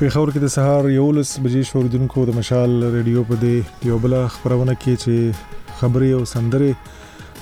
پیښور 0.00 0.28
کې 0.32 0.40
د 0.44 0.48
سهار 0.56 0.84
11 0.90 1.22
بجې 1.46 1.62
شوریدونکو 1.70 2.18
د 2.28 2.36
مشال 2.40 2.72
ریډیو 2.96 3.24
په 3.30 3.34
دی 3.42 3.54
یو 3.88 3.96
بل 4.04 4.14
خبرونه 4.36 4.72
کې 4.82 4.94
چې 5.02 5.16
خبري 5.80 6.08
او 6.18 6.20
سندره 6.32 6.70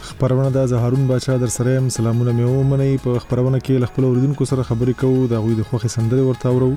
خبرونه 0.09 0.49
د 0.57 0.61
زهارون 0.73 1.07
بچا 1.13 1.37
در 1.45 1.53
سره 1.59 1.77
سلامونه 1.99 2.35
مې 2.39 2.57
ومني 2.57 2.91
په 3.07 3.23
خبرونه 3.27 3.63
کې 3.67 3.91
خپل 3.93 4.09
اوریدونکو 4.09 4.49
سره 4.53 4.67
خبرې 4.71 4.95
کوو 5.05 5.31
د 5.37 5.45
غوې 5.47 5.57
د 5.63 5.71
خوخي 5.71 5.93
سندره 5.97 6.27
ورته 6.31 6.57
ورو 6.59 6.73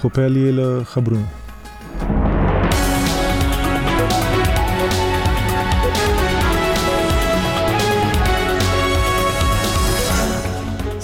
خو 0.00 0.14
په 0.20 0.32
لیل 0.38 0.64
خبرونه 0.94 1.39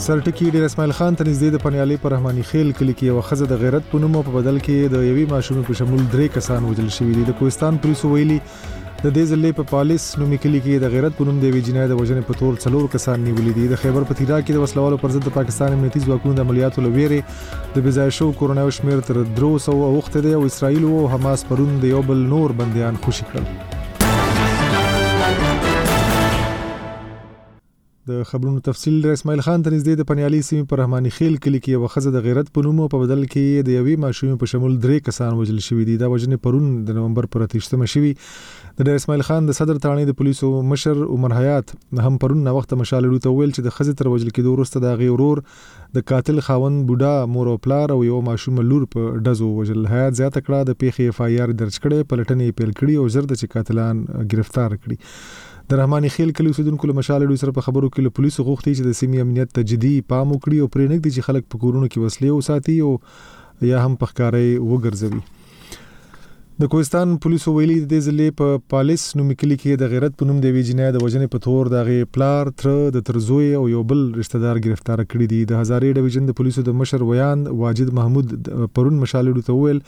سرټکی 0.06 0.46
ډیر 0.55 0.65
اسماعیل 0.66 0.92
خان 0.96 1.16
ته 1.19 1.24
نږدې 1.28 1.48
د 1.52 1.60
پنیالي 1.62 1.95
پر 2.02 2.12
رحماني 2.15 2.42
خیل 2.48 2.69
کلی 2.80 2.92
کې 2.98 3.06
یو 3.12 3.23
خزه 3.28 3.46
د 3.52 3.56
غیرت 3.62 3.87
په 3.92 4.01
نوم 4.02 4.12
په 4.27 4.32
بدل 4.34 4.59
کې 4.66 4.91
د 4.91 5.06
یوې 5.06 5.24
ماشومې 5.30 5.65
په 5.70 5.77
شمول 5.80 6.02
درې 6.12 6.29
کسان 6.34 6.66
وژل 6.66 6.91
شوي 6.96 7.15
دي 7.16 7.24
د 7.30 7.34
کوهستان 7.41 7.80
پولیسو 7.87 8.10
ویلي 8.12 8.37
د 8.51 9.09
دې 9.16 9.24
ځلې 9.30 9.56
په 9.60 9.66
پالیس 9.73 10.06
نومي 10.23 10.38
کلی 10.45 10.60
کې 10.66 10.84
د 10.84 10.92
غیرت 10.95 11.16
په 11.19 11.27
نوم 11.30 11.41
د 11.45 11.51
یوې 11.51 11.65
جنایت 11.70 11.91
د 11.95 11.98
وژنې 12.02 12.29
په 12.29 12.38
تور 12.42 12.60
څلور 12.66 12.87
کسان 12.95 13.24
نیولې 13.29 13.59
دي 13.60 13.66
د 13.73 13.80
خیبر 13.84 14.07
پتیرا 14.12 14.38
کې 14.38 14.59
د 14.59 14.62
وسلوالو 14.66 15.01
پر 15.07 15.15
ضد 15.16 15.27
د 15.30 15.34
پاکستان 15.38 15.74
امنیتي 15.79 16.02
ځواکونو 16.07 16.34
د 16.40 16.46
عملیاتو 16.49 16.84
لويره 16.84 17.74
د 17.79 17.84
بزای 17.88 18.12
شو 18.21 18.29
کورونا 18.45 18.68
شمیر 18.80 19.02
تر 19.10 19.18
300 19.43 19.77
وخت 19.96 20.21
دی 20.29 20.37
او 20.40 20.45
اسرائیل 20.52 20.87
او 20.93 21.02
حماس 21.16 21.45
پرون 21.52 21.74
د 21.87 21.93
یو 21.96 22.04
بل 22.12 22.24
نور 22.34 22.57
بنديان 22.62 23.02
خوشی 23.09 23.29
کړل 23.32 23.82
د 28.09 28.16
خبرونو 28.30 28.60
تفصیل 28.66 28.96
د 29.04 29.15
اسماعیل 29.16 29.40
خان 29.45 29.62
ته 29.66 29.71
نږدې 29.74 29.95
د 30.01 30.07
پنیالي 30.09 30.38
سیمې 30.49 30.68
پر 30.73 30.79
رحماني 30.80 31.10
خیل 31.15 31.32
کلی 31.45 31.60
کې 31.62 31.71
یو 31.76 31.88
خزه 31.95 32.10
د 32.16 32.23
غیرت 32.26 32.51
په 32.59 32.66
نوم 32.66 32.82
په 32.93 32.99
بدل 33.04 33.23
کې 33.23 33.65
د 33.68 33.73
یوې 33.79 33.95
ماشومې 34.04 34.43
په 34.43 34.51
شمول 34.52 34.76
درې 34.85 34.99
کسان 35.09 35.32
وژل 35.38 35.57
شوي 35.68 35.87
دي 35.88 35.96
دا 36.02 36.10
وژنې 36.12 36.38
پرون 36.45 36.68
د 36.90 36.96
نومبر 36.99 37.29
پر 37.32 37.45
30مه 37.54 37.90
شوي 37.95 38.12
د 38.90 38.99
اسماعیل 39.01 39.24
خان 39.30 39.49
د 39.49 39.57
صدر 39.60 39.80
تاڼې 39.87 40.10
د 40.10 40.18
پولیسو 40.21 40.51
مشر 40.74 41.01
عمر 41.16 41.34
حیات 41.38 41.73
هم 42.04 42.12
پرون 42.27 42.46
نو 42.51 42.54
وخت 42.59 42.77
مشالړو 42.82 43.24
ته 43.27 43.34
ویل 43.40 43.57
چې 43.57 43.66
د 43.68 43.74
خزه 43.79 43.99
تر 44.02 44.12
وژل 44.15 44.30
کېدو 44.30 44.54
وروسته 44.54 44.84
د 44.87 44.96
غیرور 45.02 45.43
د 45.99 46.07
قاتل 46.12 46.40
خاون 46.51 46.79
بوډا 46.93 47.32
مور 47.38 47.52
او 47.54 47.57
پلار 47.68 47.95
او 47.96 47.99
یو 48.10 48.23
ماشوم 48.30 48.62
لور 48.71 48.87
په 48.95 49.16
ډزو 49.29 49.51
وژل 49.59 49.90
حیات 49.96 50.21
زیاته 50.23 50.46
کړه 50.46 50.71
د 50.71 50.80
پیخي 50.84 51.10
اف 51.15 51.21
آی 51.29 51.43
آر 51.49 51.57
درج 51.65 51.82
کړي 51.82 52.10
پلټنې 52.12 52.60
پیل 52.60 52.73
کړي 52.73 53.04
او 53.04 53.12
زرد 53.18 53.37
چې 53.37 53.52
قاتلان 53.59 54.07
گرفتار 54.37 54.79
کړي 54.87 55.12
د 55.70 55.74
رحمان 55.78 56.04
خیل 56.16 56.30
کلی 56.38 56.48
اوسیدونکو 56.52 56.86
له 56.88 56.95
مشال 56.98 57.22
لوي 57.28 57.36
سره 57.42 57.54
په 57.56 57.64
خبرو 57.68 57.88
کې 57.95 58.04
له 58.06 58.10
پولیسو 58.18 58.45
غوښتي 58.48 58.74
چې 58.78 58.84
د 58.88 58.98
سیمې 58.98 59.22
امنیت 59.26 59.54
ته 59.56 59.66
جدي 59.72 59.92
پام 60.14 60.34
وکړي 60.34 60.60
او 60.64 60.68
پرې 60.74 60.90
نګ 60.92 61.00
دي 61.06 61.12
چې 61.16 61.26
خلک 61.28 61.48
په 61.54 61.62
کورونو 61.64 61.90
کې 61.95 62.02
وسلې 62.04 62.36
وساتي 62.36 62.76
او 62.88 62.92
یا 63.72 63.82
هم 63.87 63.96
په 64.03 64.10
ښکارې 64.12 64.69
وګرځوي 64.70 65.20
د 66.60 66.65
کوهستان 66.72 67.10
پولیسو 67.22 67.53
ویلي 67.54 67.75
د 67.88 67.99
ځلې 68.04 68.28
په 68.37 68.60
پالیس 68.75 69.03
نوم 69.21 69.32
کلی 69.41 69.56
کې 69.62 69.81
د 69.81 69.91
غیرت 69.94 70.15
په 70.22 70.28
نوم 70.28 70.38
د 70.44 70.53
وی 70.54 70.62
جنای 70.69 70.87
د 70.97 71.03
وجنې 71.06 71.28
په 71.34 71.43
تور 71.47 71.69
د 71.75 71.84
غی 71.88 71.97
پلار 72.15 72.50
تر 72.62 72.78
د 72.94 73.04
ترزوی 73.09 73.49
او 73.59 73.60
یو 73.72 73.82
بل 73.91 74.00
رشتہ 74.21 74.41
دار 74.44 74.60
گرفتار 74.69 75.03
کړی 75.03 75.32
دی 75.34 75.41
د 75.50 75.60
هزارې 75.65 76.00
ډیویژن 76.00 76.31
د 76.32 76.37
پولیسو 76.41 76.65
د 76.71 76.78
مشر 76.81 77.04
ویان 77.11 77.43
واجد 77.65 77.93
محمود 78.00 78.33
پرون 78.78 78.97
مشالډو 79.03 79.47
ته 79.50 79.59
ویل 79.59 79.83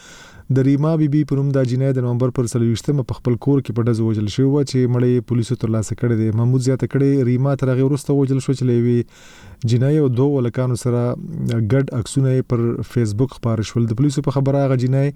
د 0.58 0.66
ریما 0.70 0.92
بیبي 1.04 1.24
په 1.32 1.40
نوم 1.40 1.48
د 1.58 1.66
جنای 1.74 1.96
د 2.00 2.06
نومبر 2.10 2.34
پر 2.42 2.50
23مه 2.54 3.08
په 3.12 3.20
خپل 3.22 3.40
کور 3.48 3.64
کې 3.66 3.80
پټه 3.80 4.10
وژل 4.10 4.28
شو 4.36 4.46
چې 4.52 4.92
مړې 4.92 5.26
پولیسو 5.32 5.58
تر 5.66 5.74
لاسه 5.78 5.98
کړې 5.98 6.32
دی 6.34 6.38
محمود 6.42 6.68
زیاته 6.70 6.86
کړې 6.92 7.28
ریما 7.32 7.56
تر 7.64 7.74
غی 7.78 7.88
ورسته 7.90 8.20
وژل 8.22 8.46
شو 8.48 8.58
چې 8.60 8.72
لوي 8.72 9.74
جنای 9.74 9.98
او 10.06 10.08
دوه 10.20 10.38
ولکانو 10.40 10.80
سره 10.86 11.02
ګډ 11.18 12.00
عکسونه 12.04 12.36
پر 12.52 12.64
فیسبوک 12.96 13.36
خبر 13.40 13.68
شول 13.72 13.92
د 13.92 14.02
پولیسو 14.02 14.28
په 14.30 14.38
خبره 14.40 14.70
غ 14.74 14.82
جنای 14.88 15.14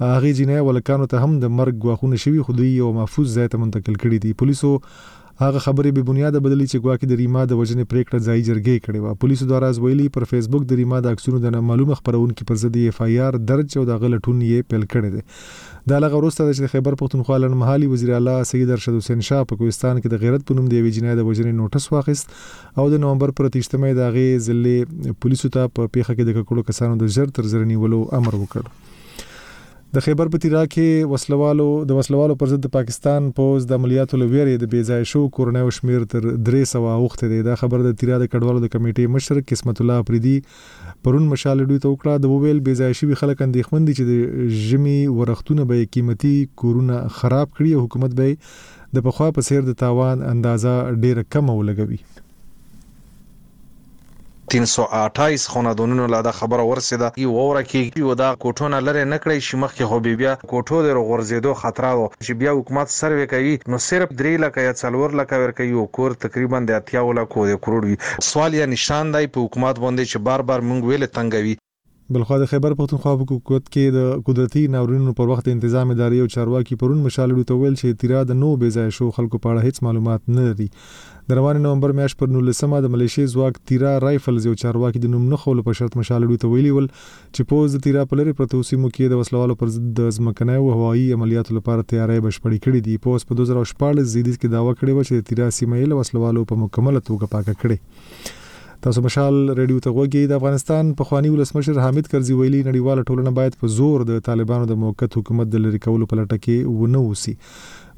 هغه 0.00 0.30
جنای 0.32 0.58
ولکانو 0.60 1.06
ته 1.12 1.18
هم 1.24 1.38
د 1.42 1.54
مرګ 1.60 1.76
غواخونه 1.86 2.16
شوی 2.24 2.40
خو 2.48 2.52
دوی 2.58 2.70
یو 2.72 2.90
محفوظ 2.98 3.30
ځای 3.38 3.48
ته 3.54 3.58
منتقل 3.62 3.96
کړي 4.02 4.18
دي 4.24 4.34
پولیسو 4.42 4.70
هغه 5.44 5.62
خبره 5.64 5.90
به 5.96 6.02
بنیاد 6.10 6.36
بدلی 6.44 6.66
چې 6.66 6.82
ګواکې 6.82 7.10
د 7.12 7.18
ریما 7.22 7.42
د 7.52 7.58
وجنې 7.60 7.86
پریکړه 7.92 8.18
ځای 8.28 8.44
جرګې 8.48 8.84
کړي 8.84 9.00
و 9.04 9.18
پولیسو 9.24 9.48
دوارا 9.50 9.70
ویلي 9.86 10.06
پر 10.16 10.26
فیسبوک 10.32 10.68
د 10.72 10.78
ریما 10.80 11.00
د 11.06 11.16
عکسونو 11.16 11.40
د 11.46 11.56
معلومه 11.70 11.98
خبرونکو 12.00 12.46
پر 12.50 12.60
ضد 12.62 12.78
اف 12.92 13.00
ای 13.06 13.18
آر 13.28 13.38
درج 13.50 13.76
او 13.80 13.84
د 13.90 14.00
غلطون 14.04 14.38
یې 14.46 14.70
پیل 14.72 14.86
کړي 14.92 15.12
دي 15.16 15.90
دا 15.94 15.98
لغه 16.06 16.20
وروسته 16.22 16.62
د 16.66 16.72
خیبر 16.74 16.98
پښتونخوا 17.04 17.40
لن 17.46 17.58
محلي 17.64 17.90
وزیر 17.94 18.14
اعلی 18.18 18.34
سید 18.52 18.74
ارشد 18.78 18.98
حسین 19.02 19.26
شاه 19.30 19.48
په 19.52 19.62
کوهستان 19.62 20.00
کې 20.02 20.12
د 20.16 20.22
غیرت 20.26 20.46
پونوم 20.52 20.72
دی 20.74 20.84
وی 20.86 20.94
جنای 21.00 21.14
د 21.22 21.30
وجنې 21.30 21.56
نوټیس 21.62 21.92
واخیست 21.96 22.76
او 22.84 22.88
د 22.94 23.02
نومبر 23.06 23.34
پر 23.42 23.52
30 23.62 23.80
مې 23.82 24.02
د 24.02 24.18
غې 24.18 24.46
ضلع 24.50 25.16
پولیسو 25.26 25.54
ته 25.58 25.70
په 25.78 25.94
پیخه 25.98 26.12
کې 26.12 26.28
د 26.28 26.36
ککړو 26.40 26.68
کسانو 26.72 27.00
د 27.04 27.16
ژر 27.18 27.36
تر 27.40 27.50
زرنی 27.56 27.82
ولو 27.86 28.04
امر 28.20 28.38
وکړ 28.42 28.76
د 29.96 30.00
خیبر 30.04 30.28
پتیرا 30.32 30.62
کې 30.72 31.04
وسلوالو 31.10 31.66
د 31.90 31.96
وسلوالو 31.98 32.34
پر 32.40 32.46
ضد 32.48 32.66
پاکستان 32.72 33.30
پوز 33.38 33.66
د 33.70 33.78
عملیاتو 33.80 34.18
لویری 34.22 34.56
د 34.62 34.68
بیځای 34.74 35.04
شو 35.12 35.22
کورنۍ 35.38 35.70
شمیر 35.76 36.04
تر 36.14 36.26
300 36.48 36.82
وخت 37.04 37.24
دی 37.30 37.38
دا 37.46 37.54
خبر 37.60 37.84
د 37.86 37.94
تیرا 38.02 38.18
د 38.24 38.30
کډوالو 38.34 38.60
د 38.66 38.72
کمیټې 38.74 39.14
مشر 39.16 39.40
قسمت 39.54 39.80
الله 39.86 40.04
پریدي 40.10 40.34
پرون 41.08 41.30
مشال 41.32 41.64
دوی 41.64 41.82
ته 41.86 41.94
وکړه 41.94 42.22
د 42.26 42.34
وویل 42.34 42.60
بیځای 42.68 43.00
شوی 43.00 43.20
خلک 43.22 43.42
اندېخمن 43.48 43.88
دي 43.90 43.96
چې 43.96 44.12
د 44.12 44.62
ژمي 44.68 44.98
ورختونه 45.20 45.68
به 45.74 45.90
قیمتي 45.98 46.36
کورونه 46.64 47.00
خراب 47.22 47.48
کړي 47.58 47.88
حکومت 47.88 48.18
به 48.22 48.94
د 48.98 49.08
پخوا 49.10 49.30
په 49.38 49.50
سیر 49.50 49.66
د 49.74 49.80
تاوان 49.88 50.28
اندازا 50.36 50.78
ډیره 50.94 51.26
کم 51.36 51.54
ولګوي 51.58 52.02
328 54.52 55.48
خاندانونو 55.54 56.04
لا 56.12 56.18
د 56.26 56.30
خبره 56.38 56.62
ورسیده 56.70 57.06
یو 57.24 57.30
وره 57.48 57.62
کې 57.70 57.82
یو 58.02 58.12
دا 58.22 58.28
کوټونه 58.44 58.76
لره 58.86 59.02
نکړې 59.14 59.38
شي 59.48 59.54
مخکې 59.64 59.82
خو 59.90 59.96
بیا 60.06 60.32
کوټو 60.52 60.78
د 60.84 60.88
غورزیدو 61.08 61.52
خطر 61.62 61.84
او 61.90 62.06
چې 62.24 62.32
بیا 62.42 62.52
حکومت 62.60 62.86
سروي 63.00 63.26
کوي 63.32 63.52
نو 63.70 63.76
صرف 63.88 64.08
3 64.22 64.32
لکه 64.44 64.58
یا 64.68 64.72
4 64.80 65.18
لکه 65.20 65.34
ورکوي 65.42 65.74
او 65.82 65.86
کور 65.98 66.10
تقریبا 66.24 66.58
د 66.66 66.70
80 66.88 67.14
لکه 67.20 67.46
د 67.52 67.60
کروڑ 67.64 67.82
سوال 68.30 68.52
یا 68.62 68.66
نشان 68.76 69.06
دی 69.18 69.24
په 69.32 69.38
حکومت 69.48 69.74
باندې 69.84 70.04
چې 70.10 70.24
بار 70.30 70.40
بار 70.52 70.60
مونږ 70.68 70.80
ویل 70.90 71.04
تنګوي 71.18 71.56
بلخوا 72.16 72.36
د 72.40 72.46
خیبر 72.50 72.72
پښتونخوا 72.76 73.10
په 73.20 73.24
حکومت 73.38 73.66
کې 73.72 73.90
د 73.94 74.20
قدرتي 74.26 74.60
ناورینونو 74.74 75.12
پر 75.16 75.26
وخت 75.30 75.48
تنظیم 75.48 75.90
ادارې 75.94 76.20
او 76.24 76.28
چارواکي 76.34 76.76
پرون 76.82 77.02
مشالړو 77.06 77.44
ته 77.50 77.58
ویل 77.62 77.74
چې 77.80 77.98
تیرا 78.02 78.22
د 78.30 78.38
نو 78.42 78.48
بې 78.62 78.70
ځای 78.76 78.94
شو 78.98 79.08
خلکو 79.16 79.40
په 79.46 79.50
اړه 79.56 79.66
هیڅ 79.66 79.82
معلومات 79.86 80.30
نه 80.36 80.44
لري 80.46 80.68
د 81.32 81.38
روان 81.38 81.60
نومبر 81.66 81.94
میاش 81.98 82.14
پر 82.22 82.32
19مه 82.36 82.80
د 82.86 82.94
ملیشیا 82.96 83.26
ځواک 83.32 83.60
تیرا 83.72 83.92
رائفلز 84.06 84.46
یو 84.50 84.54
چارواکي 84.62 85.02
د 85.04 85.12
نوم 85.16 85.26
نه 85.34 85.40
خول 85.44 85.62
په 85.68 85.78
شرط 85.82 85.98
مشالړو 86.00 86.40
ته 86.46 86.54
ویلي 86.54 86.72
ول 86.78 86.88
چې 86.94 87.52
پوز 87.52 87.76
د 87.78 87.84
تیرا 87.88 88.06
په 88.12 88.20
لری 88.22 88.34
پرتو 88.40 88.62
سیمو 88.70 88.92
کې 88.94 89.14
د 89.14 89.22
وسلوالو 89.24 89.58
پر 89.64 89.72
ضد 89.76 89.92
د 90.00 90.10
ځمکنۍ 90.20 90.64
او 90.64 90.72
هوایي 90.80 91.06
عملیاتو 91.18 91.58
لپاره 91.60 91.88
تیاری 91.94 92.18
بشپړې 92.28 92.64
کړې 92.64 92.88
دي 92.88 92.98
پوز 93.08 93.28
په 93.32 93.42
2014 93.44 94.10
زیدیز 94.16 94.40
کې 94.40 94.56
داوا 94.56 94.72
کړې 94.74 94.92
و 95.00 95.06
چې 95.10 95.30
تیرا 95.30 95.50
سیمه 95.60 95.84
یې 95.84 96.02
وسلوالو 96.02 96.48
په 96.54 96.64
مکمل 96.64 97.00
توګه 97.04 97.34
پاکه 97.36 97.62
کړې 97.62 98.37
تاسو 98.86 99.02
مشال 99.04 99.36
ریډیو 99.58 99.76
ته 99.84 99.92
وګورئ 99.94 100.26
د 100.32 100.34
افغانستان 100.38 100.90
په 100.98 101.04
خوانی 101.08 101.30
ولسمشر 101.36 101.78
حامد 101.84 102.10
کرزی 102.10 102.34
ویلي 102.40 102.58
نړیواله 102.68 103.06
ټولنه 103.08 103.32
باید 103.38 103.56
په 103.62 103.70
زور 103.76 104.04
د 104.10 104.20
طالبانو 104.28 104.68
د 104.72 104.78
موقت 104.82 105.16
حکومت 105.18 105.50
د 105.54 105.64
لری 105.64 105.80
کولو 105.86 106.06
په 106.12 106.18
لټه 106.20 106.38
کې 106.44 106.76
ونه 106.82 107.02
وسی 107.06 107.34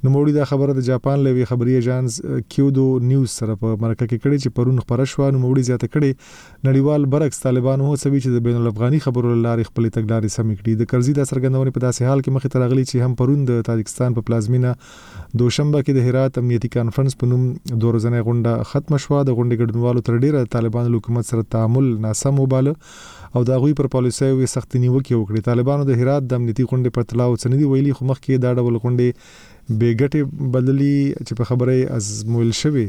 نوموړي 0.05 0.33
دا 0.35 0.45
خبره 0.51 0.75
د 0.77 0.85
جاپان 0.85 1.19
لوي 1.25 1.43
خبري 1.49 1.73
ایجنس 1.79 2.15
کیودو 2.53 2.85
نیوز 3.09 3.33
سره 3.41 3.57
په 3.65 3.73
مرکه 3.81 4.05
کې 4.05 4.21
کړې 4.21 4.39
چې 4.45 4.53
پرون 4.59 4.79
خبره 4.85 5.05
شو 5.13 5.27
نوموړي 5.35 5.65
زیاته 5.67 5.91
کړې 5.97 6.65
نړیوال 6.69 7.05
برعکس 7.15 7.43
طالبان 7.43 7.83
هو 7.87 7.97
سوي 8.05 8.21
چې 8.21 8.37
د 8.37 8.45
بین 8.47 8.57
الافغاني 8.61 9.01
خبرو 9.09 9.33
لارې 9.41 9.69
خپل 9.73 9.89
تګلارې 9.97 10.33
سمې 10.37 10.57
کړې 10.63 10.79
د 10.83 10.91
کرزي 10.95 11.15
د 11.19 11.29
سرګندونې 11.33 11.77
په 11.77 11.85
داسې 11.87 12.11
حال 12.11 12.25
کې 12.25 12.37
مخې 12.37 12.55
ته 12.55 12.65
راغلي 12.65 12.87
چې 12.87 13.07
هم 13.07 13.19
پرون 13.23 13.45
د 13.53 13.61
تاجکستان 13.69 14.17
په 14.21 14.27
پلازمینا 14.31 14.73
دوشنبه 14.87 15.85
کې 15.85 16.01
د 16.01 16.09
هرات 16.09 16.41
امنیتي 16.45 16.73
کانفرنس 16.79 17.19
په 17.25 17.33
نوم 17.35 17.45
دوه 17.45 17.93
ورځې 17.93 18.29
غونډه 18.31 18.73
ختم 18.73 18.99
شوه 19.07 19.29
د 19.31 19.39
غونډې 19.41 19.63
ګډونوالو 19.63 20.07
تر 20.09 20.23
ډیره 20.25 20.49
طالبان 20.59 20.91
حکومت 21.01 21.31
سره 21.35 21.49
تعامل 21.59 21.95
ناسم 22.09 22.43
وباله 22.47 23.39
او 23.39 23.45
دا 23.53 23.63
غوي 23.65 23.79
پر 23.83 23.93
پالیسي 23.99 24.33
وي 24.41 24.53
سخت 24.57 24.81
نیوکه 24.85 25.21
وکړي 25.23 25.49
طالبانو 25.53 25.91
د 25.95 26.03
هرات 26.03 26.31
د 26.35 26.43
امنیتي 26.43 26.71
غونډې 26.73 26.99
پر 27.01 27.11
تلاو 27.15 27.39
څنډي 27.41 27.73
ویلي 27.75 27.97
خو 27.99 28.11
مخکې 28.15 28.45
دا 28.47 28.55
ډول 28.61 28.81
غونډې 28.83 29.49
بې 29.79 29.91
ګټې 30.01 30.23
بدلی 30.55 30.95
چې 31.27 31.33
په 31.41 31.45
خبره 31.51 31.97
ازمول 31.97 32.51
شوی 32.61 32.87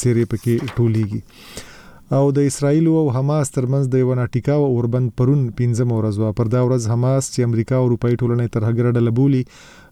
چیرې 0.00 0.24
پکې 0.32 0.54
ټولیږي 0.76 1.20
او 2.16 2.24
د 2.36 2.48
اسرایل 2.50 2.86
او 3.00 3.06
حماس 3.16 3.50
ترمنځ 3.56 3.84
د 3.92 4.02
یو 4.02 4.14
ناټیکا 4.20 4.54
او 4.60 4.64
اوربند 4.74 5.08
پرون 5.20 5.42
15 5.60 5.94
ورځ 5.98 6.14
وا 6.22 6.30
پر 6.40 6.50
دا 6.54 6.60
ورځ 6.66 6.82
حماس 6.94 7.30
چې 7.34 7.46
امریکا 7.48 7.76
او 7.78 7.86
اروپای 7.86 8.14
ټولنې 8.20 8.48
تر 8.56 8.62
هغه 8.68 8.90
ډله 8.98 9.10
بولی 9.20 9.42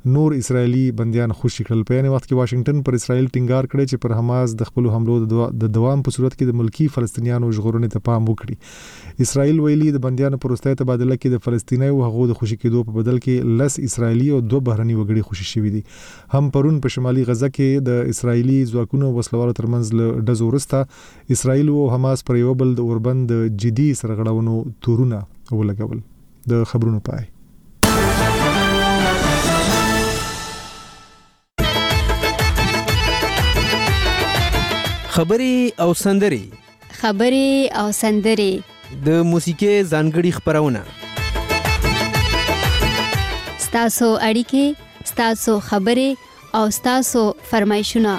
نور 0.06 0.32
اسرایلی 0.32 0.90
بنديان 0.98 1.32
خوشی 1.38 1.64
کړل 1.64 1.82
په 1.88 1.94
یوه 1.96 2.10
وخت 2.12 2.24
کې 2.26 2.36
واشنگټن 2.36 2.82
پر 2.84 2.94
اسرایل 2.98 3.24
ټینګار 3.32 3.66
کړی 3.72 3.86
چې 3.90 3.96
پر 4.04 4.12
حماس 4.18 4.52
د 4.60 4.68
خپل 4.68 4.86
حملو 4.92 5.16
د 5.64 5.72
دوام 5.74 6.04
په 6.06 6.14
صورت 6.16 6.36
کې 6.36 6.44
د 6.50 6.56
ملکی 6.60 6.84
فلسطینیانو 6.94 7.48
ژغورنې 7.58 7.90
ته 7.96 8.04
پام 8.06 8.28
وکړي 8.30 9.24
اسرایل 9.26 9.58
ویلي 9.64 9.90
د 9.96 10.02
بنديانو 10.06 10.38
پر 10.44 10.54
واستای 10.54 10.78
تبادله 10.82 11.16
کې 11.18 11.34
د 11.34 11.42
فلسطینایي 11.48 11.92
او 11.96 11.98
هغو 12.06 12.28
د 12.30 12.38
خوشی 12.38 12.56
کېدو 12.62 12.84
په 12.88 12.96
بدل 13.00 13.20
کې 13.26 13.60
لس 13.62 13.76
اسرایلی 13.90 14.28
او 14.36 14.38
دوه 14.54 14.66
بهرني 14.70 14.96
وګړي 14.96 15.26
خوشی 15.30 15.48
شوي 15.52 15.72
دي 15.76 15.82
هم 16.36 16.48
پرون 16.56 16.78
په 16.86 16.94
شمالي 16.96 17.24
غزه 17.32 17.50
کې 17.58 17.88
د 17.90 18.00
اسرایلی 18.14 18.56
ځواکونو 18.72 19.10
وسلوالو 19.18 19.58
ترمنځ 19.58 20.00
له 20.00 20.22
ډزو 20.32 20.48
ورسته 20.52 21.36
اسرایل 21.38 21.68
او 21.76 21.86
حماس 21.96 22.24
پر 22.32 22.40
یو 22.44 22.56
بل 22.64 22.72
د 22.80 22.88
اوربند 22.88 23.36
جدي 23.66 23.90
سرغړونو 24.00 24.74
تورونه 24.88 25.20
ولګول 25.58 26.02
د 26.54 26.64
خبرونو 26.72 27.02
پای 27.10 27.28
خبري 35.20 35.56
او 35.80 35.90
سندري 35.92 36.50
خبري 37.00 37.68
او 37.80 37.92
سندري 38.02 38.52
د 39.06 39.08
موسیقي 39.30 39.72
ځانګړي 39.92 40.32
خبرونه 40.36 40.84
ستاسو 43.66 44.08
اړیکې 44.28 44.64
ستاسو 45.10 45.56
خبرې 45.68 46.10
او 46.60 46.62
ستاسو 46.78 47.24
فرمایشونه 47.50 48.14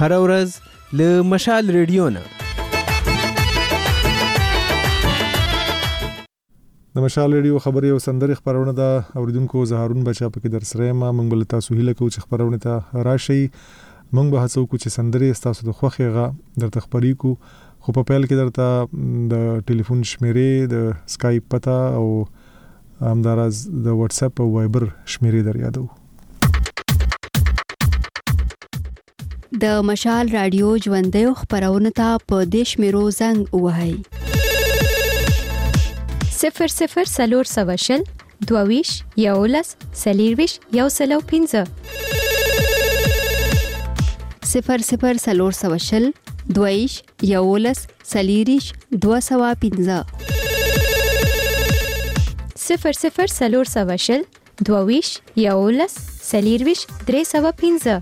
هر 0.00 0.18
ورځ 0.24 0.58
له 1.02 1.10
مشال 1.34 1.70
ریډیو 1.78 2.08
نه 2.16 2.22
د 6.96 7.02
مشال 7.04 7.32
ریډیو 7.36 7.58
خبري 7.62 7.88
او 7.92 7.96
سندري 8.02 8.34
خبرونه 8.38 8.72
د 8.80 8.90
اوریدونکو 9.20 9.60
زهارون 9.70 10.02
بچا 10.08 10.26
په 10.34 10.40
کې 10.42 10.50
در 10.54 10.66
سره 10.68 10.90
ما 10.98 11.06
مونږ 11.20 11.30
بل 11.32 11.40
تاسو 11.52 11.74
هیله 11.78 11.94
کوو 12.00 12.10
چې 12.10 12.26
خبرونه 12.26 12.60
ته 12.64 13.00
راشي 13.08 13.38
مونږ 13.38 14.26
به 14.34 14.42
هڅه 14.42 14.62
وکړو 14.64 14.78
چې 14.82 14.94
سندري 14.96 15.30
تاسو 15.44 15.66
د 15.68 15.74
خوخي 15.80 16.06
غا 16.18 16.26
درته 16.64 16.82
خبري 16.84 17.10
کو 17.22 17.30
خو 17.48 17.94
په 17.96 18.06
پیل 18.10 18.26
کې 18.26 18.34
درته 18.42 18.66
د 19.32 19.56
ټلیفون 19.70 20.04
شمیرې 20.12 20.70
د 20.74 20.84
اسکایپ 20.92 21.48
پتا 21.56 21.74
او 21.96 22.06
همدارز 23.14 23.64
د 23.88 23.98
واتس 24.02 24.22
اپ 24.28 24.44
او 24.46 24.48
وایبر 24.54 24.88
شمیرې 25.16 25.42
در 25.48 25.60
یادو 25.64 25.84
د 29.66 29.74
مشال 29.90 30.32
رادیو 30.38 30.70
ژوندې 30.86 31.26
خبرونه 31.42 31.94
ته 32.02 32.24
په 32.32 32.48
دیش 32.56 32.78
میرو 32.86 33.04
زنګ 33.20 33.60
وهاي 33.66 34.40
صفر 36.44 36.66
صفر 36.66 37.04
سلور 37.04 37.44
سوه 37.56 37.76
شل 37.86 38.02
دوویشت 38.48 38.94
یولس 39.26 39.68
څلېرویشت 40.04 40.56
یو 40.78 40.86
سل 40.98 41.12
او 41.16 41.20
پنځه 41.30 41.62
صفر 44.52 44.78
صفر 44.90 45.14
سلور 45.26 45.52
سوه 45.62 45.76
شل 45.88 46.04
دویشت 46.56 46.98
یولس 47.34 47.78
څلېرویشت 48.10 48.72
دوه 49.02 49.20
سوه 49.28 49.48
پنځه 49.62 49.98
صفر 52.66 52.92
صفر 53.02 53.26
سلور 53.38 53.64
سوه 53.76 53.96
شل 54.06 54.22
دوویشت 54.66 55.14
یولس 55.46 55.94
څلېرویشت 56.30 56.86
درې 57.08 57.22
سوه 57.32 57.50
پنځه 57.62 57.94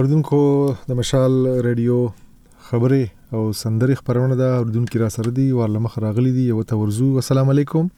اردوونکو 0.00 0.38
د 0.90 0.96
مشال 0.98 1.34
ریډیو 1.64 1.96
خبرې 2.68 3.02
او 3.34 3.40
سندرې 3.58 3.96
خبرونه 3.98 4.38
د 4.38 4.48
اردوونکو 4.62 5.02
را 5.02 5.10
سره 5.16 5.32
دي 5.36 5.44
ورل 5.58 5.78
مخ 5.84 5.92
راغلي 6.04 6.30
دي 6.38 6.46
یو 6.52 6.64
ته 6.70 6.78
ورزو 6.80 7.10
السلام 7.22 7.52
علیکم 7.54 7.90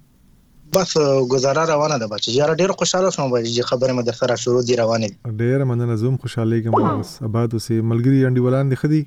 بس 0.72 0.98
گزاره 1.28 1.64
روانه 1.64 1.98
ده 1.98 2.06
بچ 2.06 2.28
یاره 2.28 2.54
ډیر 2.54 2.72
خوشاله 2.72 3.10
شوم 3.16 3.32
چې 3.36 3.66
خبره 3.72 3.90
مې 3.90 4.06
در 4.08 4.16
سره 4.20 4.36
شروع 4.44 4.62
دي 4.70 4.76
روانه 4.82 5.08
دي 5.10 5.34
ډیر 5.42 5.64
مننه 5.70 5.96
زوم 6.04 6.16
خوشاله 6.24 6.60
کوم 6.68 7.00
بس 7.00 7.12
آباد 7.28 7.56
اوسې 7.56 7.88
ملګری 7.90 8.30
انډیولان 8.30 8.72
دي 8.72 8.78
خدي 8.84 9.00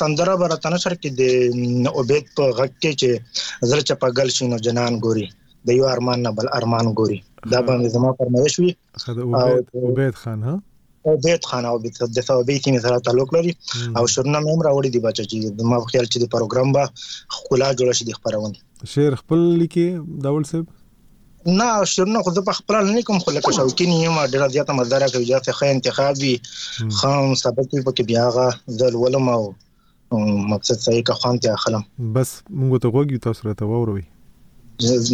سندره 0.01 0.37
برته 0.43 0.69
نشر 0.75 0.95
کې 1.03 1.11
د 1.21 1.91
اوبید 2.01 2.31
په 2.41 2.49
غږ 2.59 2.71
کې 2.83 2.93
چې 3.03 3.67
زړه 3.71 3.87
چپا 3.91 4.11
گل 4.21 4.31
شینو 4.37 4.59
جنان 4.69 4.99
ګوري 5.09 5.27
د 5.71 5.79
یو 5.79 5.87
ارمان 5.97 6.25
نه 6.29 6.33
بل 6.39 6.51
ارمان 6.61 6.93
ګوري 7.01 7.19
دا 7.53 7.61
باندې 7.69 7.95
زما 7.97 8.13
فرمایش 8.19 8.59
وي 8.63 8.71
اوبید 9.89 10.23
خان 10.23 10.43
ها 10.49 10.55
اوبید 11.13 11.49
خان 11.51 11.65
او 11.71 11.77
د 11.85 12.19
ثوابې 12.29 12.57
کې 12.63 12.85
سره 12.87 13.05
تعلق 13.11 13.35
لري 13.39 13.53
او 13.99 14.05
شرنم 14.15 14.45
هم 14.51 14.61
راوړي 14.69 14.91
دی 14.97 15.01
بچ 15.09 15.19
چې 15.31 15.37
د 15.61 15.73
ما 15.75 15.79
خیال 15.93 16.07
چې 16.13 16.19
د 16.25 16.35
پروګرام 16.35 16.69
به 16.79 17.41
خلا 17.41 17.69
جوړ 17.79 17.91
شي 18.01 18.05
د 18.11 18.19
خبرونه 18.21 18.91
شعر 18.95 19.13
خپل 19.25 19.41
لیکي 19.65 19.87
داول 20.25 20.45
صاحب 20.53 20.67
نه 21.47 21.85
شرونه 21.91 22.23
خو 22.27 22.31
زه 22.37 22.43
په 22.49 22.53
خپل 22.59 22.85
نه 22.95 23.03
کوم 23.09 23.19
خو 23.25 23.31
لکه 23.37 23.53
شوکین 23.59 23.91
یم 23.97 24.19
ډیر 24.33 24.43
زیاته 24.55 24.75
مزدار 24.79 25.03
کوي 25.17 25.27
چې 25.27 25.55
ښه 25.59 25.75
انتخاب 25.75 26.19
وي 26.23 26.35
خام 27.01 27.35
سبق 27.43 27.69
په 27.75 27.93
کې 27.97 28.03
بیاغه 28.11 28.47
د 28.83 28.97
ولوم 29.03 29.31
او 29.35 29.43
مقصد 30.55 30.83
صحیح 30.87 31.05
کا 31.11 31.15
خوان 31.21 31.39
ته 31.45 31.57
خلم 31.67 31.85
بس 32.19 32.33
موږ 32.51 32.83
ته 32.85 32.93
غوږی 32.97 33.23
تاسو 33.29 33.49
راته 33.51 33.69
ووروي 33.73 34.05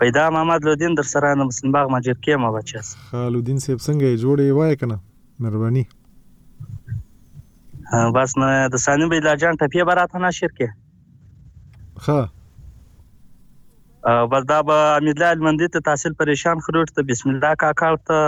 پیدا 0.00 0.24
محمد 0.34 0.60
لودین 0.68 0.92
در 0.98 1.06
سره 1.12 1.28
نه 1.38 1.44
مسلم 1.50 1.70
باغ 1.76 1.86
مجر 1.94 2.14
کې 2.18 2.32
ما 2.42 2.48
بچا 2.56 2.80
خالودین 3.12 3.58
صاحب 3.66 3.78
څنګه 3.86 4.06
جوړې 4.24 4.46
وای 4.58 4.74
کنه 4.82 4.96
مهرباني 5.46 5.84
بس 8.18 8.30
نه 8.42 8.48
د 8.74 8.76
سانی 8.84 9.06
بي 9.14 9.18
لاجان 9.28 9.54
ټپي 9.62 9.80
براته 9.92 10.16
نه 10.26 10.30
شرکې 10.40 10.68
ها 12.08 12.22
بس 14.34 14.42
دا 14.52 14.58
به 14.68 14.76
امید 14.98 15.16
الله 15.16 15.30
المندي 15.38 15.68
ته 15.72 15.78
تحصیل 15.90 16.12
پریشان 16.20 16.56
خروج 16.68 16.88
ته 16.98 17.02
بسم 17.12 17.26
الله 17.34 17.52
کاکا 17.64 17.90
ته 18.10 18.20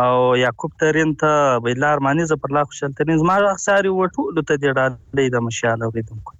او 0.00 0.36
یعقوب 0.36 0.72
ترين 0.80 1.12
ته 1.20 1.58
بلار 1.66 1.98
مانی 1.98 2.24
ز 2.24 2.32
پر 2.42 2.52
لا 2.54 2.64
خوشال 2.64 2.92
ترين 2.98 3.18
زما 3.20 3.36
ساري 3.66 3.88
وټول 3.98 4.42
ته 4.48 4.56
دی 4.62 4.70
ډالې 4.70 5.26
د 5.34 5.36
مشاله 5.46 5.86
ولیدونکو 5.92 6.32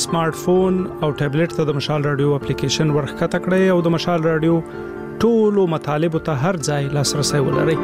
سمارټ 0.05 0.35
فون 0.43 0.75
او 1.03 1.09
ټابلیټ 1.21 1.53
ته 1.59 1.63
د 1.67 1.75
مشال 1.77 2.03
رادیو 2.07 2.33
اپلیکیشن 2.37 2.89
ورخکته 2.95 3.37
کړئ 3.45 3.69
او 3.75 3.77
د 3.85 3.93
مشال 3.95 4.25
رادیو 4.27 4.57
ټولو 5.23 5.63
مطالبه 5.73 6.21
ته 6.27 6.35
هر 6.43 6.59
ځای 6.67 6.89
لاسرسي 6.97 7.41
ولرئ 7.47 7.75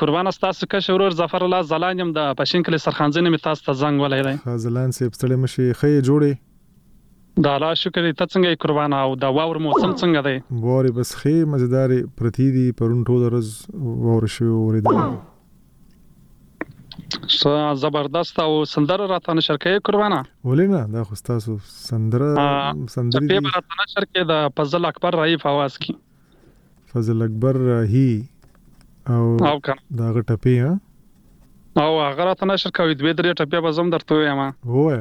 قربان 0.00 0.28
تاسو 0.40 0.66
کښ 0.72 0.86
ورور 0.96 1.14
ظفر 1.20 1.44
الله 1.46 1.66
زلان 1.70 2.00
يم 2.02 2.10
د 2.18 2.26
پښین 2.40 2.62
کلی 2.68 2.78
سرخانځنه 2.84 3.32
می 3.34 3.38
تاسو 3.46 3.64
ته 3.68 3.78
زنګ 3.84 4.04
ولای 4.04 4.20
دی 4.26 4.34
زلان 4.64 4.92
سی 4.98 5.04
پستړې 5.04 5.40
مشي 5.44 5.64
خې 5.70 6.04
جوړې 6.08 7.42
دا 7.46 7.54
لا 7.64 7.70
شکر 7.80 8.06
ته 8.06 8.26
څنګه 8.28 8.60
قربان 8.64 8.94
او 8.98 9.08
دا 9.24 9.30
واور 9.38 9.60
موسم 9.64 9.94
څنګه 9.94 10.20
دی 10.30 10.36
ووري 10.68 10.92
بس 11.00 11.10
خې 11.20 11.34
مزیدار 11.54 11.94
پرتی 12.20 12.46
دی 12.56 12.62
پرون 12.80 13.00
ټول 13.00 13.24
ورځ 13.24 13.48
وور 14.06 14.26
شو 14.36 14.46
ورې 14.52 14.80
دی 14.86 14.94
زبردست 17.80 18.38
او 18.44 18.52
سندره 18.70 19.08
راته 19.10 19.34
نشرکې 19.40 19.84
قربانه 19.90 20.22
ولینا 20.52 20.80
دا 20.94 21.02
خو 21.10 21.18
تاسو 21.28 21.56
سندره 21.74 22.30
سندري 22.94 23.42
په 23.48 23.52
راته 23.58 23.80
نشرکې 23.82 24.30
د 24.32 24.48
فضل 24.62 24.90
اکبر 24.92 25.18
رایف 25.22 25.46
आवाज 25.52 25.84
کی 25.86 25.96
فضل 26.94 27.26
اکبر 27.28 27.58
هی 27.92 28.04
او 29.10 29.36
او 29.48 29.56
کنه 29.64 29.80
دا 29.98 30.06
غټپی 30.14 30.56
ها 30.62 30.72
او 31.82 31.90
هغه 32.06 32.22
راته 32.28 32.46
نشر 32.50 32.70
کوي 32.78 32.94
دوی 33.00 33.12
درې 33.18 33.32
ټپیا 33.40 33.60
به 33.66 33.70
زم 33.78 33.90
درته 33.94 34.18
وایم 34.18 34.40
وای 34.72 35.00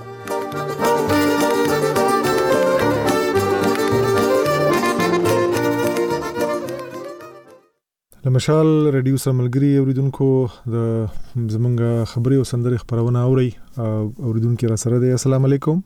لمشال 8.26 8.68
رادیو 8.96 9.16
سره 9.22 9.36
ملګری 9.38 9.70
اوریدونکو 9.78 10.28
د 10.76 11.50
زمونږ 11.54 12.12
خبري 12.12 12.38
او 12.42 12.46
سندري 12.52 12.78
خبرونه 12.84 13.24
اوري 13.30 13.48
اوریدونکو 13.88 14.70
را 14.74 14.78
سره 14.84 15.02
دی 15.06 15.12
السلام 15.18 15.50
علیکم 15.50 15.84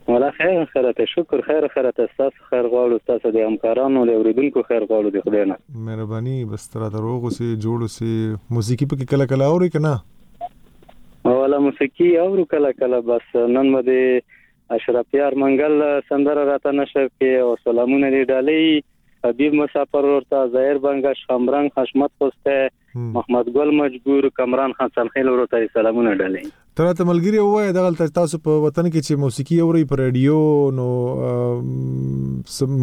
ولا 0.08 0.30
خیر 0.30 0.64
خیرته 0.64 1.04
شکر 1.04 1.40
خیر 1.46 1.66
خیرته 1.72 2.08
تاسو 2.18 2.36
خیر 2.50 2.66
غواړو 2.74 3.00
تاسو 3.08 3.32
د 3.36 3.42
همکارانو 3.46 4.04
له 4.10 4.20
اوریدونکو 4.20 4.62
خیر 4.68 4.86
غواړو 4.92 5.10
د 5.16 5.24
خدای 5.24 5.48
نه 5.50 5.56
مهرباني 5.88 6.36
بس 6.52 6.64
تر 6.76 6.84
دروغ 6.94 7.26
سي 7.38 7.48
جوړ 7.64 7.90
سي 7.96 8.12
موسیقي 8.58 8.88
په 8.92 9.08
کله 9.10 9.26
کله 9.32 9.48
اوري 9.56 9.68
کنه 9.74 11.34
ولا 11.40 11.58
موسیقي 11.66 12.08
اورو 12.22 12.46
کله 12.54 12.72
کله 12.78 13.02
بس 13.10 13.28
نن 13.58 13.70
مده 13.76 14.06
اشرف 14.78 15.18
یار 15.18 15.38
منګل 15.44 15.76
سندره 16.12 16.46
راته 16.52 16.74
نشر 16.80 17.04
کې 17.08 17.48
او 17.48 17.52
سلامونه 17.66 18.12
دی 18.16 18.24
ډالې 18.32 19.28
حبیب 19.28 19.60
مسافر 19.62 20.10
ورته 20.14 20.46
ظاهر 20.56 20.82
بنگش 20.88 21.24
خمرنګ 21.28 21.82
حشمت 21.82 22.16
پسته 22.22 22.58
محمد 23.16 23.48
ګل 23.56 23.70
مجبور 23.80 24.28
کمران 24.40 24.72
خان 24.78 24.88
سرخیل 24.98 25.28
ورته 25.34 25.60
سلامونه 25.76 26.12
ډالې 26.12 26.54
تر 26.80 26.88
ته 27.00 27.10
ملګری 27.10 27.42
وای 27.46 27.72
دغه 27.78 28.08
تاسو 28.18 28.40
په 28.46 28.60
وطن 28.64 28.88
کې 28.90 29.08
چې 29.08 29.22
موسیقي 29.24 29.58
اوري 29.64 29.84
پر 29.92 30.02
رادیو 30.04 30.38
نو 30.78 30.88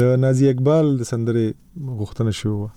د 0.00 0.16
نازي 0.26 0.50
اقبال 0.54 0.92
د 1.04 1.10
سندره 1.12 1.46
غوښتنه 2.00 2.34
شوه 2.40 2.70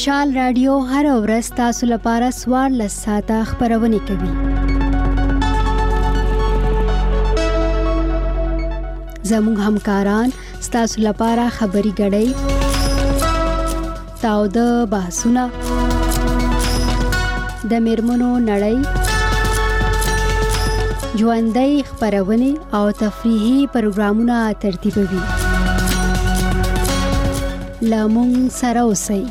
مشال 0.00 0.30
رادیو 0.34 0.74
هر 0.92 1.06
ورځ 1.24 1.46
تاسو 1.60 1.86
لپاره 1.88 2.28
سوار 2.34 2.68
لس 2.80 2.94
ساعته 3.04 3.44
خبرونه 3.48 3.98
کوي 4.10 4.28
زموږ 9.30 9.56
همکاران 9.66 10.28
ستاسو 10.68 11.00
لپاره 11.06 11.44
خبري 11.56 11.92
غړي 11.98 12.28
تاو 14.22 14.46
د 14.56 14.70
باسونه 14.94 15.44
د 17.70 17.72
میرمنو 17.90 18.32
نړۍ 18.50 18.76
ژوندۍ 21.18 21.72
خبرونه 21.90 22.50
او 22.80 22.82
تفریحي 23.02 23.60
پروګرامونه 23.74 24.52
ترتیبوي 24.64 25.22
لامون 27.96 28.34
سره 28.62 28.80
اوسئ 28.88 29.22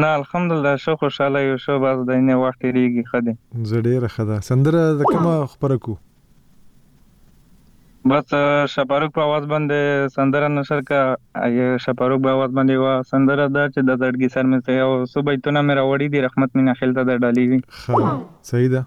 نه 0.00 0.10
الحمدلله 0.22 0.78
شو 0.86 0.96
خوشاله 1.04 1.42
یو 1.48 1.58
شو 1.68 1.78
باز 1.88 2.06
دینه 2.10 2.38
وخت 2.46 2.64
ریږي 2.72 3.12
خدي 3.12 3.36
زه 3.74 3.86
ډیره 3.88 4.14
خدا 4.18 4.40
سندره 4.54 4.86
د 5.02 5.08
کومه 5.12 5.34
خبره 5.54 5.80
کو 5.86 5.96
بس 8.10 8.34
شپاروک 8.70 9.12
په 9.16 9.24
आवाज 9.26 9.44
باندې 9.50 10.08
سندره 10.14 10.48
نشر 10.54 10.80
کا 10.88 10.96
ای 11.44 11.60
شپاروک 11.84 12.20
په 12.24 12.32
आवाज 12.38 12.50
باندې 12.56 12.80
وا 12.86 12.96
سندره 13.10 13.44
دا 13.54 13.60
چې 13.76 13.86
د 13.90 13.94
زړګي 14.02 14.28
سر 14.34 14.48
مې 14.48 14.64
ته 14.66 14.82
او 14.88 14.98
صبح 15.12 15.36
ایتونه 15.36 15.60
مې 15.68 15.78
راوړی 15.78 16.08
دی 16.14 16.20
رحمت 16.24 16.58
مینا 16.58 16.74
خلته 16.80 17.04
د 17.10 17.22
ډالی 17.22 17.46
وی 17.52 17.60
صحیح 18.50 18.66
ده 18.74 18.82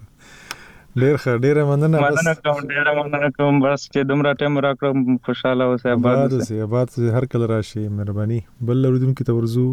ډیر 1.00 1.14
ښه 1.20 1.36
ډیر 1.42 1.58
مننه 1.68 2.00
بس 2.04 2.16
مننه 2.16 2.32
کوم 2.44 2.68
ډیر 2.72 2.88
مننه 2.96 3.28
کوم 3.36 3.60
بس 3.60 3.84
چې 3.84 4.08
دومره 4.08 4.32
ټیم 4.40 4.58
راکړم 4.64 5.04
خوشاله 5.28 5.68
اوسه 5.74 5.94
آباد 6.00 6.34
اوسه 6.38 6.58
آباد 6.66 6.96
هر 7.14 7.26
کله 7.34 7.46
راشي 7.52 7.84
مهرباني 7.92 8.40
بل 8.70 8.82
لرودونکو 8.86 9.24
ته 9.28 9.36
ورزو 9.38 9.64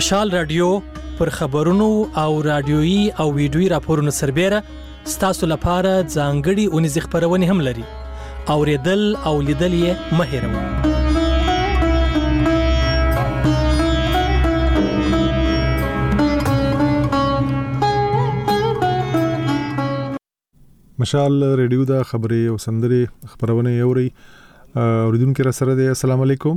مشال 0.07 0.31
رادیو 0.31 0.81
پر 1.19 1.29
خبرونو 1.37 2.11
او 2.21 2.35
رادیوي 2.47 2.99
او 3.23 3.37
ویډیوي 3.39 3.69
راپورونو 3.73 4.11
سربېره 4.19 4.59
ستاسو 5.15 5.45
لپاره 5.53 5.91
ځانګړي 6.17 6.67
اونیز 6.75 6.97
خبرونه 7.07 7.47
هم 7.51 7.59
لري 7.69 7.87
اوریدل 8.55 9.03
او 9.31 9.35
لیدل 9.49 9.73
یې 9.81 9.93
مه 10.21 10.25
هېروئ 10.31 10.65
مشال 21.05 21.35
ریډیو 21.63 21.91
دا 21.93 22.01
خبرې 22.13 22.43
او 22.53 22.63
سندرې 22.69 23.03
خبرونه 23.35 23.75
یوري 23.83 24.09
اوریدونکو 24.17 25.41
را 25.51 25.55
سره 25.61 25.73
دی 25.83 25.91
السلام 25.99 26.25
علیکم 26.31 26.57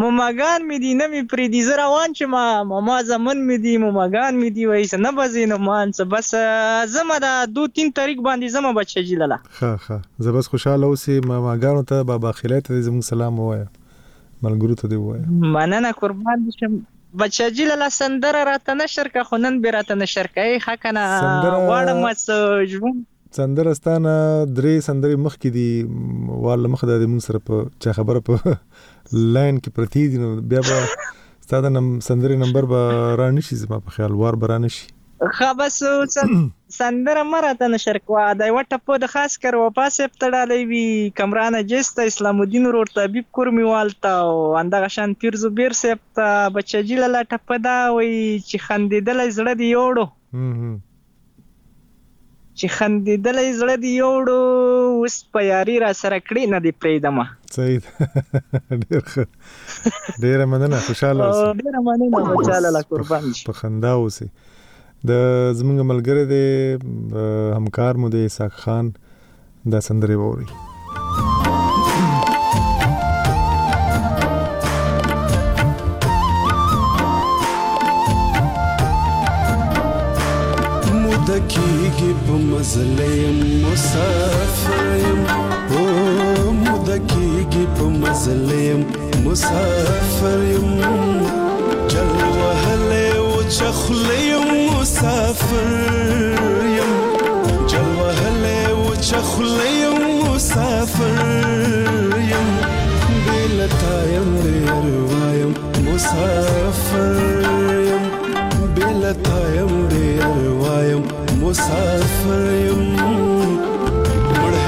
مماګان 0.02 0.64
مې 0.68 0.78
دي 0.84 0.92
نه 1.00 1.06
مې 1.10 1.20
پرې 1.32 1.48
دي 1.54 1.58
زه 1.66 1.74
روان 1.80 2.14
چې 2.18 2.30
ما 2.34 2.44
ماما 2.70 2.94
زمن 3.10 3.42
مې 3.48 3.58
دي 3.66 3.74
مماګان 3.82 4.38
مې 4.38 4.50
دي 4.56 4.64
وایي 4.70 4.98
نه 5.06 5.12
بزې 5.18 5.44
نه 5.52 5.58
مان 5.66 5.92
څه 5.96 6.04
بس 6.14 6.30
زما 6.94 7.18
دا 7.26 7.32
دو 7.58 7.66
تین 7.76 7.92
تاریخ 7.98 8.24
باندې 8.26 8.54
زما 8.56 8.72
بچی 8.78 9.04
جلاله 9.10 9.38
ها 9.60 9.70
ها 9.84 9.98
زه 10.28 10.34
بس 10.38 10.50
خوشاله 10.54 10.88
اوسې 10.88 11.30
مماګانو 11.30 11.86
ته 11.92 12.08
بابا 12.10 12.32
خیلات 12.40 12.64
دې 12.66 12.88
زموږ 12.88 13.12
سلام 13.12 13.40
وایا 13.44 13.70
ملګرو 14.46 14.80
ته 14.82 14.92
دی 14.94 15.00
وایا 15.04 15.54
مننه 15.58 15.94
قربان 16.02 16.46
شم 16.58 16.76
بچا 17.22 17.48
جیل 17.56 17.68
لا 17.84 17.88
سندره 17.96 18.44
راته 18.52 18.74
نشر 18.84 19.08
کا 19.16 19.22
خنن 19.30 19.60
بیرته 19.68 19.96
نشر 20.04 20.32
کای 20.38 20.60
حکنه 20.68 21.08
واړم 21.22 22.06
څه 22.26 22.70
ژوند 22.76 23.02
سندره 23.34 23.70
ستانه 23.76 24.10
درې 24.56 24.72
سندرې 24.86 25.16
مخکې 25.22 25.50
دي 25.56 26.34
واله 26.48 26.68
مخ 26.74 26.82
د 26.90 27.06
مون 27.14 27.22
سره 27.26 27.40
په 27.48 27.64
چا 27.86 27.94
خبره 27.96 28.20
په 28.28 28.56
لاین 29.36 29.58
کې 29.62 29.74
پرتی 29.78 30.02
دي 30.12 30.20
نو 30.24 30.28
بیا 30.52 30.60
به 30.68 30.84
ستاسو 31.46 31.72
نم 31.76 31.88
سندرې 32.08 32.38
نمبر 32.42 32.68
به 32.74 33.08
را 33.22 33.26
نشي 33.38 33.58
زما 33.64 33.80
په 33.88 33.96
خیال 33.96 34.14
وار 34.22 34.38
به 34.44 34.50
را 34.52 34.58
نشي 34.66 34.86
خا 35.38 35.48
بس 35.62 35.80
سندره 36.12 37.26
مراته 37.32 37.68
نشرکوا 37.74 38.24
د 38.42 38.52
یو 38.52 38.62
ټپو 38.68 39.00
د 39.06 39.10
خاص 39.16 39.36
کر 39.44 39.60
و 39.60 39.66
پاسې 39.66 40.14
پټړلې 40.14 40.70
وی 40.70 41.12
کمران 41.22 41.58
جسته 41.74 42.08
اسلام 42.12 42.44
الدین 42.46 42.70
روډ 42.76 42.96
طبيب 43.02 43.28
کورمی 43.38 43.68
والتا 43.72 44.16
او 44.30 44.32
اندغه 44.64 44.94
شان 44.98 45.16
پیرزو 45.24 45.52
بیر 45.60 45.78
سپتا 45.82 46.30
بچجیل 46.58 47.04
لا 47.16 47.24
ټپدا 47.34 47.76
وی 47.98 48.14
چې 48.16 48.66
خندیدل 48.68 49.24
زړه 49.28 49.62
دی 49.62 49.72
یوړو 49.76 50.82
چې 52.60 52.66
خندیدلې 52.74 53.46
زړه 53.60 53.74
دی 53.84 53.90
یوړو 54.02 54.42
اوس 54.98 55.16
په 55.36 55.40
یاري 55.52 55.76
را 55.84 55.92
سره 56.02 56.16
کړې 56.28 56.42
نه 56.52 56.58
دی 56.64 56.72
پریدمه 56.82 57.24
صحیح 57.56 57.80
ډیر 58.88 59.02
ښه 59.12 59.24
ډیر 60.26 60.38
مننه 60.52 60.78
خوشاله 60.88 61.22
اوسه 61.30 61.48
ډیر 61.62 61.78
مننه 61.88 62.20
خوشاله 62.34 62.68
لا 62.76 62.82
قربان 62.92 63.24
شي 63.38 63.44
په 63.48 63.58
خندا 63.62 63.92
اوسه 64.02 64.28
د 65.12 65.24
زمونږ 65.62 65.88
ملګری 65.90 66.24
دی 66.34 67.24
همکار 67.58 67.92
مو 68.04 68.08
دی 68.16 68.22
ساق 68.38 68.52
خان 68.62 68.92
د 69.74 69.82
سندره 69.88 70.16
ووري 70.22 70.48
مزلیم 82.64 83.64
مسافر 83.66 84.96
یم 85.06 85.20
او 85.72 86.52
مدکیږي 86.66 87.64
په 87.76 87.84
مزلیم 88.02 88.80
مسافر 89.24 90.38
یم 90.54 90.68
جل 91.92 92.18
وهله 92.38 93.04
او 93.22 93.28
چخلیم 93.56 94.46
مسافر 94.72 95.68
یم 96.78 96.92
جل 97.70 97.90
وهله 98.00 98.56
او 98.74 98.86
چخلیم 99.08 99.98
مسافر 100.24 101.24
یم 102.32 102.48
بل 103.26 103.58
تایم 103.80 104.28
ډیر 104.44 104.96
وایم 105.10 105.52
مسافر 105.88 107.12
یم 107.88 108.04
بل 108.76 109.12
تایم 109.28 109.72
ډیر 109.90 110.26
وایم 110.62 111.02
مسافر 111.44 112.72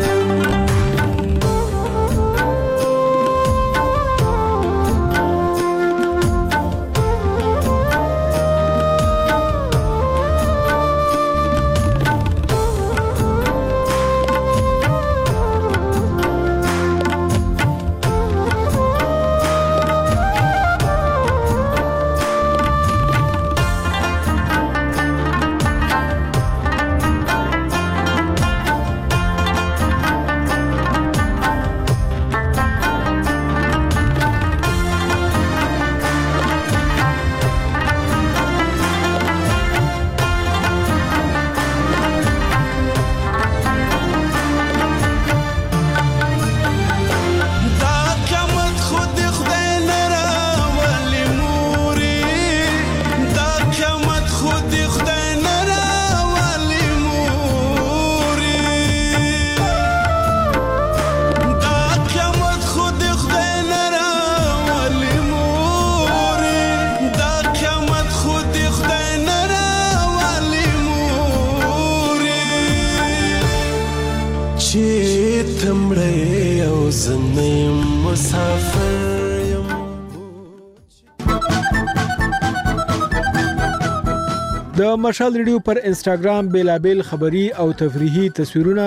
د 84.98 85.00
مشال 85.06 85.32
ریډیو 85.40 85.58
پر 85.68 85.78
انستګرام 85.90 86.46
بیلابل 86.54 87.00
خبری 87.10 87.42
او 87.64 87.66
تفریحي 87.82 88.22
تصویرونه 88.38 88.86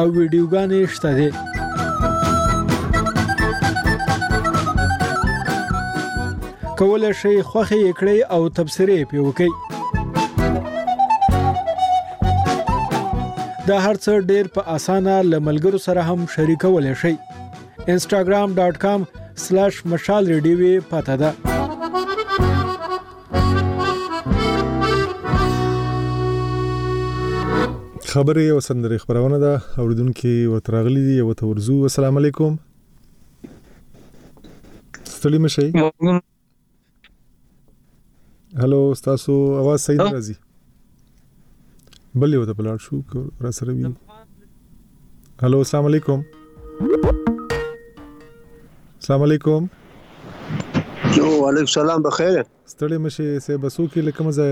او 0.00 0.02
ویډیوګانې 0.16 0.82
شته 0.94 1.10
دي 1.18 1.28
کول 6.80 7.04
شي 7.22 7.32
خوخه 7.52 7.78
یکړې 7.90 8.18
او 8.36 8.40
تبصره 8.60 8.96
پیوکي 9.14 9.48
دا 13.68 13.76
هرڅ 13.86 14.06
ډیر 14.30 14.44
په 14.54 14.60
اسانه 14.76 15.14
لملګرو 15.32 15.80
سره 15.88 16.02
هم 16.12 16.20
شریکول 16.36 16.92
شي 17.04 17.14
instagram.com/mashalradio 17.96 20.74
پته 20.94 21.14
ده 21.26 21.30
خبرې 28.16 28.42
او 28.50 28.58
سندرې 28.66 28.96
خبرونه 29.00 29.38
ده 29.40 29.80
اوریدونکو 29.82 30.30
وترغلي 30.52 31.00
دي 31.06 31.14
او 31.22 31.32
تورزو 31.40 31.74
والسلام 31.80 32.18
علیکم 32.20 32.52
ستړي 35.10 35.38
مشي 35.46 35.64
هلو 38.60 38.80
تاسو 39.06 39.36
اواز 39.62 39.84
صحیح 39.88 40.00
راځي 40.02 40.36
بلې 42.22 42.38
وته 42.42 42.56
بلار 42.62 42.78
شو 42.86 43.00
را 43.46 43.50
سره 43.58 43.74
وی 43.80 43.90
هلو 45.44 45.60
السلام 45.66 45.88
علیکم 45.90 46.22
السلام 47.10 49.26
علیکم 49.28 49.68
یو 49.74 51.26
وعلیکم 51.42 51.68
السلام 51.72 52.08
بخیر 52.10 52.32
ستړي 52.74 53.04
مشي 53.08 53.28
سه 53.48 53.60
بسو 53.66 53.86
کې 53.90 54.06
لکه 54.08 54.28
مزه 54.30 54.48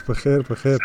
په 0.10 0.16
خیر 0.20 0.40
په 0.50 0.56
خیر 0.64 0.80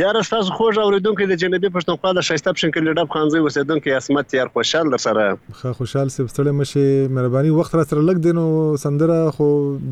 یار 0.00 0.14
تاسو 0.32 0.50
خو 0.58 0.66
اوریدونکو 0.82 1.22
د 1.30 1.34
جنبي 1.44 1.68
پښتونخوا 1.76 2.10
د 2.18 2.20
شایسته 2.28 2.48
پښین 2.58 2.72
لیډاب 2.88 3.08
خانځي 3.14 3.38
اوسیدونکو 3.46 3.88
اسمت 4.00 4.26
یار 4.38 4.48
خوشحال 4.58 4.86
سره 5.06 5.24
خو 5.60 5.68
خوشحال 5.80 6.08
سي 6.16 6.20
ستړي 6.22 6.52
مشه 6.60 6.84
مهرباني 7.18 7.50
وخت 7.60 7.72
را 7.80 7.84
سره 7.92 8.00
لګ 8.08 8.16
دینو 8.26 8.44
سندره 8.86 9.18
خو 9.38 9.46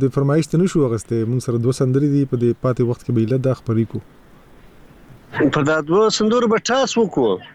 د 0.06 0.08
فرمایشت 0.18 0.50
نشو 0.64 0.78
غسته 0.96 1.16
مون 1.34 1.40
سره 1.48 1.56
دوه 1.68 1.76
سندري 1.82 2.08
دي 2.16 2.22
په 2.34 2.42
دې 2.42 2.50
پاتې 2.66 2.82
وخت 2.90 3.02
کې 3.06 3.10
به 3.18 3.24
لدا 3.34 3.52
خبرې 3.62 3.86
کوو 3.92 4.02
په 5.58 5.64
دا 5.72 5.76
دوه 5.92 6.04
سندور 6.20 6.42
به 6.54 6.58
تاسو 6.72 6.96
وکړو 7.06 7.32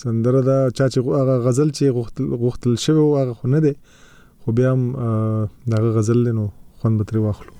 سندره 0.00 0.40
دا 0.48 0.58
چا 0.76 0.84
چې 0.92 0.98
هغه 1.20 1.34
غزل 1.46 1.68
چې 1.76 1.84
غختل 1.98 2.24
غختل 2.44 2.72
شوی 2.84 3.02
هغه 3.22 3.34
خو 3.40 3.46
نه 3.54 3.60
دی 3.64 3.72
خو 4.42 4.48
بیا 4.56 4.70
هم 4.74 4.82
دغه 5.72 5.90
غزل 5.96 6.20
نو 6.38 6.44
خوند 6.78 6.96
به 6.98 7.04
ترې 7.08 7.20
واخلو 7.22 7.52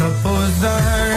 تپوزه 0.00 1.08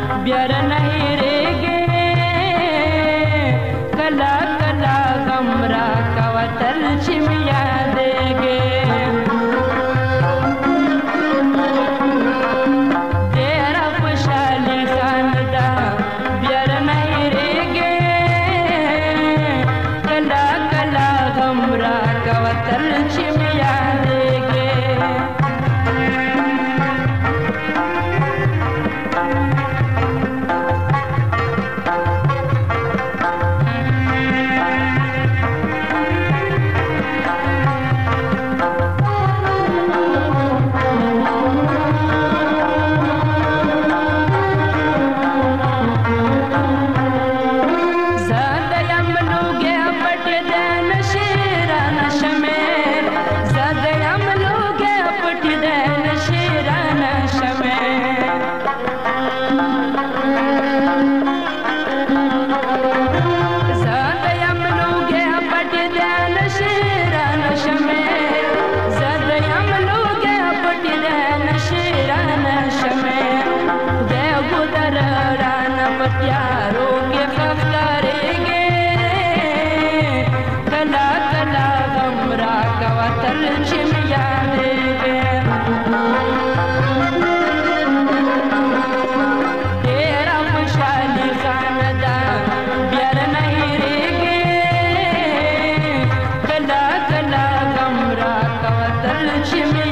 Jimmy. 99.46 99.91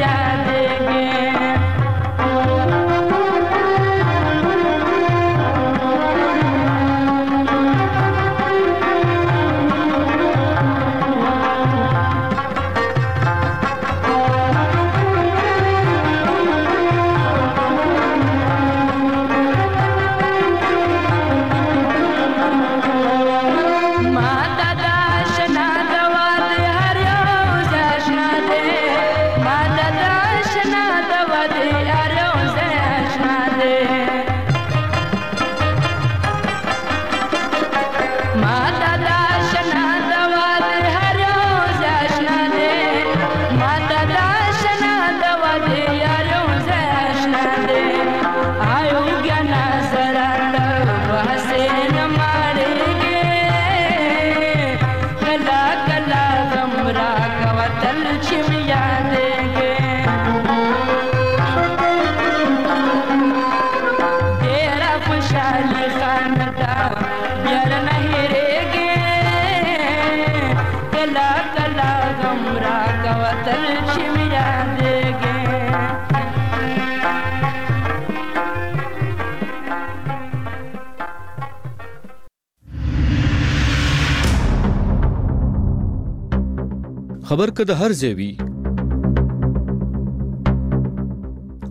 که 87.60 87.64
د 87.70 87.80
هر 87.80 87.92
ځای 88.00 88.14
وي 88.18 88.28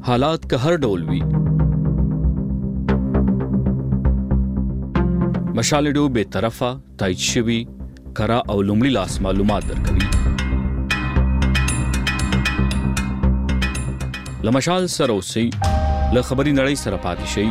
حالات 0.09 0.43
که 0.51 0.57
هر 0.65 0.75
ډول 0.83 1.05
وي 1.11 1.23
مشالډو 5.57 6.09
به 6.17 6.25
طرفه 6.37 6.71
تایید 7.03 7.19
شوی 7.31 7.57
کرا 8.19 8.41
او 8.55 8.59
لومړی 8.71 8.91
لاس 8.99 9.15
معلومات 9.23 9.65
درکوي 9.67 10.03
لمشال 14.49 14.89
سره 14.97 15.13
اوسئ 15.13 15.51
له 16.15 16.23
خبري 16.23 16.53
نړۍ 16.57 16.75
سره 16.75 16.97
پاتې 17.07 17.27
شئ 17.37 17.49